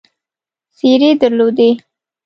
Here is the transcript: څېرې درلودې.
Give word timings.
څېرې 0.77 1.11
درلودې. 1.21 1.69